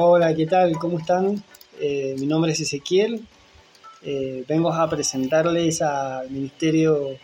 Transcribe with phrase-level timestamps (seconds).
[0.00, 0.78] Hola, ¿qué tal?
[0.78, 1.42] ¿Cómo están?
[1.80, 3.26] Eh, mi nombre es Ezequiel.
[4.02, 7.16] Eh, vengo a presentarles al Ministerio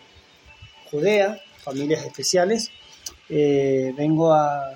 [0.90, 2.70] Judea, Familias Especiales.
[3.28, 4.72] Eh, vengo a,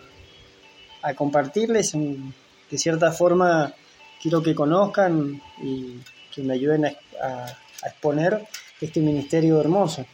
[1.17, 2.33] compartirles, en-
[2.71, 3.73] de cierta forma,
[4.23, 5.97] quiero que conozcan y
[6.33, 6.93] que me ayuden a,
[7.85, 8.45] exponer
[8.81, 10.05] este ministerio hermoso.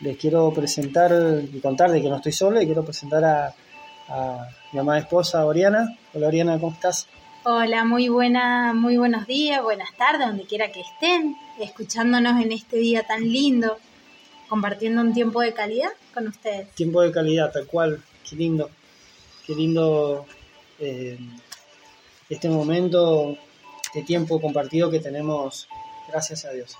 [0.00, 1.12] Les quiero presentar
[1.52, 5.98] y contar de que no estoy solo y quiero presentar a mi amada esposa Oriana.
[6.14, 7.08] Hola Oriana, ¿cómo estás?
[7.48, 12.76] Hola, muy buena, muy buenos días, buenas tardes, donde quiera que estén, escuchándonos en este
[12.78, 13.78] día tan lindo,
[14.48, 16.68] compartiendo un tiempo de calidad con ustedes.
[16.72, 18.68] Tiempo de calidad, tal cual, qué lindo,
[19.46, 20.26] qué lindo
[20.80, 21.20] eh,
[22.28, 23.38] este momento
[23.94, 25.68] de tiempo compartido que tenemos,
[26.08, 26.76] gracias a Dios.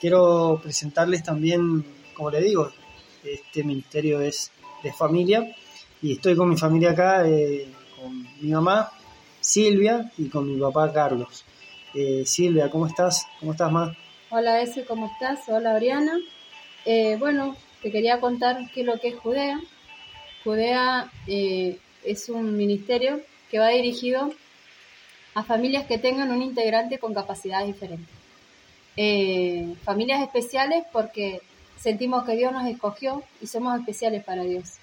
[0.00, 2.72] Quiero presentarles también, como le digo,
[3.22, 4.50] este ministerio es
[4.82, 5.54] de familia
[6.02, 8.90] y estoy con mi familia acá, eh, con mi mamá
[9.40, 11.44] Silvia y con mi papá Carlos.
[11.94, 13.26] Eh, Silvia, ¿cómo estás?
[13.40, 13.96] ¿Cómo estás, ma?
[14.30, 15.48] Hola Ese, ¿cómo estás?
[15.48, 16.18] Hola Oriana.
[16.84, 19.60] Eh, bueno, te quería contar qué es lo que es Judea.
[20.44, 24.32] Judea eh, es un ministerio que va dirigido
[25.34, 28.08] a familias que tengan un integrante con capacidades diferentes.
[28.96, 31.40] Eh, familias especiales porque
[31.78, 34.74] sentimos que Dios nos escogió y somos especiales para Dios,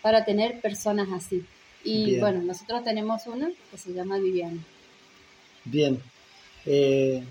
[0.00, 1.44] para tener personas así.
[1.88, 2.20] Y Bien.
[2.20, 4.60] bueno, nosotros tenemos una que se llama Viviana.
[5.64, 5.98] Bien.
[6.66, 7.22] Eh,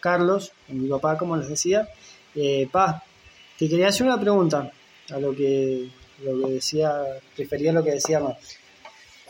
[0.00, 1.88] Carlos, mi papá, como les decía.
[2.34, 3.02] Eh, pa,
[3.58, 4.70] te quería hacer una pregunta
[5.10, 5.88] a lo que,
[6.22, 6.92] lo que decía,
[7.38, 8.36] refería a lo que decía Ma.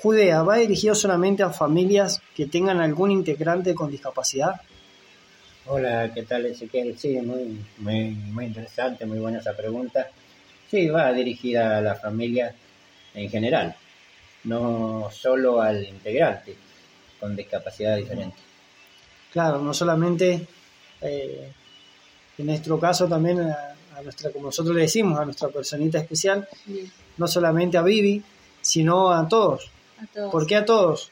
[0.03, 4.61] Judea, ¿va dirigido solamente a familias que tengan algún integrante con discapacidad?
[5.67, 6.99] Hola, ¿qué tal Ezequiel?
[6.99, 10.09] Sí, muy, muy, muy interesante, muy buena esa pregunta.
[10.69, 12.53] Sí, va dirigida a la familia
[13.15, 13.77] en general,
[14.45, 16.57] no solo al integrante
[17.19, 18.37] con discapacidad diferente.
[19.33, 20.47] Claro, no solamente,
[21.01, 21.53] eh,
[22.39, 26.47] en nuestro caso también a, a nuestra, como nosotros le decimos, a nuestra personita especial,
[27.17, 28.23] no solamente a Vivi,
[28.61, 29.71] sino a todos.
[30.03, 30.33] a todos.
[30.33, 31.11] ¿Por qué a todos?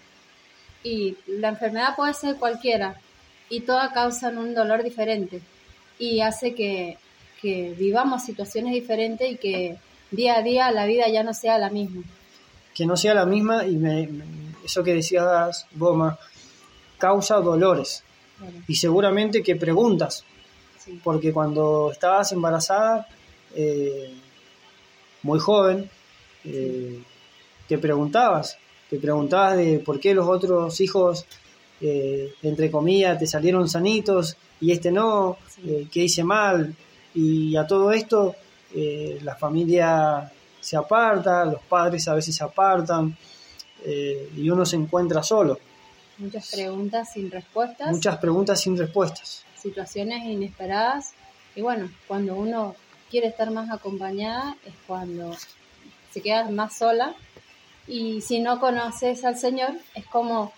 [0.83, 3.01] Y la enfermedad puede ser cualquiera
[3.49, 5.41] y todas causan un dolor diferente
[5.99, 6.99] y hace que,
[7.41, 9.77] que vivamos situaciones diferentes y que
[10.11, 12.03] día a día la vida ya no sea la misma.
[12.75, 14.25] Que no sea la misma y me- me-
[14.65, 16.19] eso que decías, Goma,
[16.99, 18.03] causa dolores.
[18.69, 20.25] Y seguramente que preguntas,
[20.79, 21.01] sí.
[21.05, 23.07] porque cuando estabas embarazada,
[23.55, 24.13] eh,
[25.23, 25.89] muy joven,
[26.45, 27.01] eh,
[27.69, 28.57] te preguntabas,
[28.91, 31.25] te preguntabas de por qué los otros hijos,
[31.81, 35.63] eh, entre comillas, te salieron sanitos y este no, Sí.
[35.71, 36.75] eh, qué hice mal,
[37.15, 38.35] y a todo esto
[39.23, 43.15] la familia se aparta, los padres a veces se apartan
[43.85, 45.59] eh, y uno se encuentra solo.
[46.19, 49.45] Muchas preguntas sin respuestas, Muchas preguntas sin respuestas.
[49.61, 51.13] situaciones inesperadas
[51.55, 52.75] y bueno, cuando uno
[53.11, 55.37] quiere estar más acompañada es cuando
[56.13, 57.15] se queda más sola
[57.87, 60.53] y si no conoces al Señor es como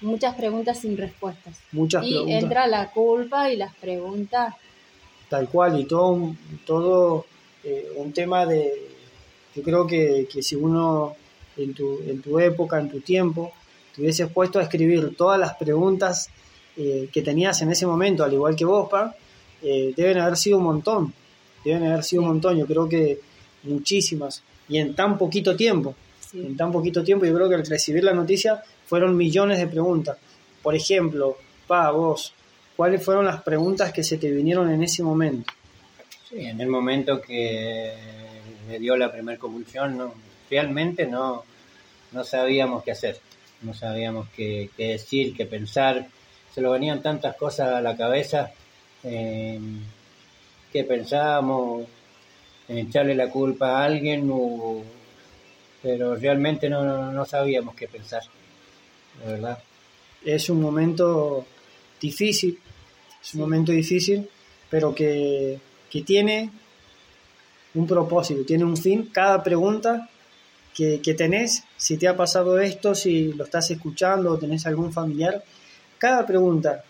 [0.00, 1.56] muchas preguntas sin respuestas.
[1.72, 2.42] Muchas y preguntas.
[2.42, 4.54] entra la culpa y las preguntas
[5.28, 7.26] Tal cual, y todo, un- todo
[7.62, 8.87] eh, un tema de,
[9.58, 11.16] yo creo que, que si uno
[11.56, 13.52] en tu, en tu época, en tu tiempo,
[13.94, 16.30] te hubieses puesto a escribir todas las preguntas
[16.76, 19.16] eh, que tenías en ese momento, al igual que vos, Pa,
[19.62, 21.12] eh, deben haber sido un montón,
[21.64, 23.18] deben haber sido un montón, yo creo que
[23.64, 27.66] muchísimas, y en tan poquito tiempo, sí, en tan poquito tiempo, yo creo que al
[27.66, 30.16] recibir la noticia fueron millones de preguntas.
[30.62, 31.36] Por ejemplo,
[31.66, 32.32] Pa, vos,
[32.76, 35.52] ¿cuáles fueron las preguntas que se te vinieron en ese momento?
[36.28, 37.92] Sí, en el momento que
[38.68, 40.14] me dio la primera convulsión, no,
[40.50, 41.42] realmente no,
[42.12, 43.18] no sabíamos qué hacer,
[43.62, 46.06] no sabíamos qué, qué decir, qué pensar,
[46.54, 48.52] se lo venían tantas cosas a la cabeza,
[49.04, 49.58] eh,
[50.72, 51.86] qué pensábamos,
[52.68, 54.82] en echarle la culpa a alguien, o-
[55.82, 58.22] pero realmente no, no, no sabíamos qué pensar,
[59.24, 59.58] de verdad.
[60.24, 61.46] Es un momento
[62.00, 62.58] difícil,
[63.22, 64.28] es un momento difícil,
[64.68, 65.58] pero que,
[65.90, 66.50] que tiene
[67.74, 69.10] un propósito, tiene un fin.
[69.12, 70.08] Cada pregunta
[70.74, 74.92] que, que tenés, si te ha pasado esto, si lo estás escuchando o tenés algún
[74.92, 75.42] familiar,
[75.98, 76.84] cada pregunta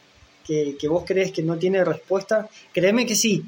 [0.44, 3.44] que, que vos crees que no tiene respuesta, créeme que sí,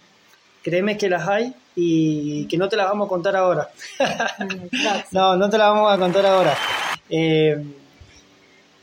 [0.63, 3.71] créeme que las hay y que no te las vamos a contar ahora.
[5.13, 6.57] No, no te las vamos a contar ahora.
[7.09, 7.63] Eh,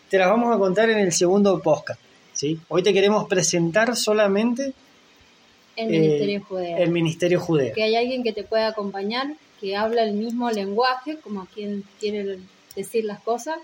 [0.10, 2.00] te las vamos a contar en el segundo podcast.
[2.34, 2.60] ¿sí?
[2.70, 4.74] Hoy te queremos presentar solamente
[5.78, 6.78] el eh, Ministerio Judea.
[6.78, 7.74] el Ministerio Judeo.
[7.74, 9.28] Que hay alguien que te pueda acompañar,
[9.62, 12.40] que habla el mismo lenguaje, como quien quiere
[12.76, 13.58] decir las cosas,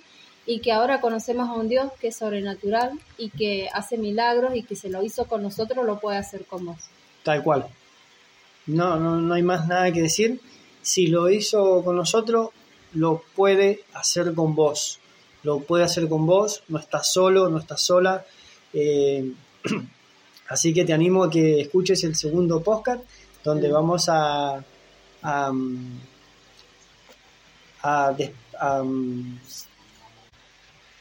[0.45, 4.63] y que ahora conocemos a un Dios que es sobrenatural y que hace milagros y
[4.63, 6.77] que se lo hizo con nosotros, lo puede hacer con vos.
[7.23, 7.65] Tal cual.
[8.67, 10.39] No, no, no hay más nada que decir.
[10.81, 12.49] Si lo hizo con nosotros,
[12.93, 14.99] lo puede hacer con vos.
[15.43, 18.25] Lo puede hacer con vos, no estás solo, no estás sola.
[18.73, 19.31] Eh,
[20.53, 23.01] así que te animo a que escuches el segundo podcast,
[23.43, 24.63] donde vamos a,
[25.21, 25.51] a,
[27.81, 28.83] a des- a,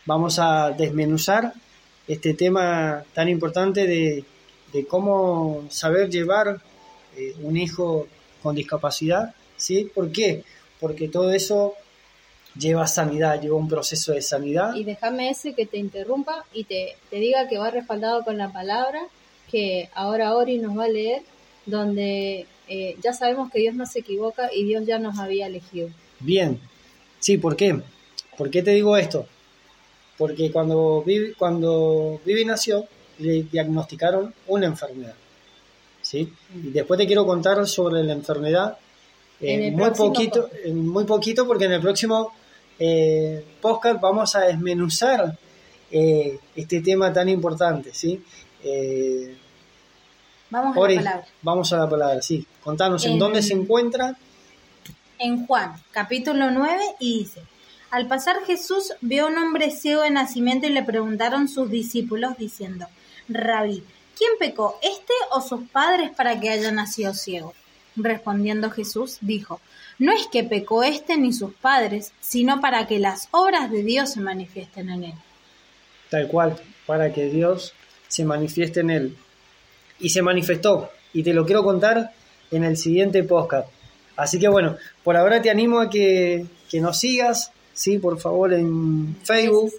[0.07, 1.53] vamos a desmenuzar
[2.09, 4.25] este tema tan importante de,
[4.73, 6.61] de cómo saber llevar
[7.17, 8.07] eh, un hijo
[8.43, 9.91] con discapacidad, ¿sí?
[9.95, 10.43] ¿Por qué?
[10.81, 11.75] Porque todo eso
[12.59, 14.75] lleva sanidad, lleva un proceso de sanidad.
[14.75, 18.53] Y déjame ese que te interrumpa y te, te diga que va respaldado con la
[18.53, 19.01] palabra
[19.53, 21.23] que ahora Ori nos va a leer,
[21.67, 25.91] donde eh, ya sabemos que Dios no se equivoca y Dios ya nos había elegido.
[26.19, 26.59] Bien,
[27.21, 27.81] sí, ¿por qué?
[28.37, 29.27] ¿Por qué te digo esto?
[30.17, 32.87] Porque cuando Vivi, cuando Vivi nació,
[33.19, 35.15] le diagnosticaron una enfermedad.
[36.01, 36.33] ¿sí?
[36.55, 38.79] Y después te quiero contar sobre la enfermedad
[39.41, 40.65] eh, En muy poquito, podcast.
[40.65, 42.33] en muy poquito, porque en el próximo
[42.79, 45.37] eh, podcast vamos a desmenuzar
[45.91, 47.93] eh, este tema tan importante.
[47.93, 48.23] ¿sí?
[48.65, 49.37] Eh,
[50.53, 51.27] Vamos a la palabra.
[51.43, 52.47] vamos a la palabra, sí.
[52.63, 54.17] Contanos en En- dónde se encuentra.
[55.19, 57.43] en Juan, capítulo 9, y dice,
[57.91, 62.37] al pasar Jesús vio a un hombre ciego de nacimiento y le preguntaron sus discípulos
[62.39, 62.87] diciendo,
[63.29, 63.83] Rabí,
[64.19, 67.55] ¿quién pecó, este o sus padres para que haya nacido ciego?
[67.97, 69.61] Respondiendo Jesús dijo,
[69.99, 74.11] no es que pecó este ni sus padres, sino para que las obras de Dios
[74.13, 75.15] se manifiesten en él.
[76.11, 77.73] tal cual, para que Dios
[78.09, 79.17] se manifieste en él.
[80.03, 82.13] Y se manifestó, y te lo quiero contar
[82.51, 83.69] en el siguiente podcast.
[84.17, 88.53] Así que bueno, por ahora te animo a que, que nos sigas, sí, por favor,
[88.53, 89.73] en Facebook,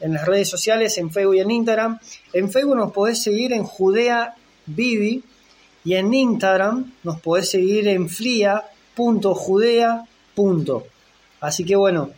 [0.00, 2.00] en las redes sociales, en Facebook y en Instagram.
[2.32, 4.34] En Facebook nos podés seguir en Judea
[4.66, 5.22] Vivi
[5.84, 10.04] y en Instagram nos podés seguir en flia.judea.
[11.40, 12.10] Así que bueno,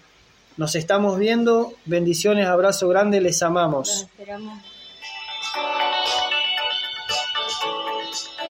[0.57, 1.75] nos estamos viendo.
[1.87, 3.89] Bendiciones, abrazo grande, les amamos.
[3.89, 4.82] Los esperamos